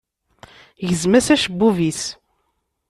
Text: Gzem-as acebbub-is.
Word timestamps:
Gzem-as 0.89 1.27
acebbub-is. 1.33 2.03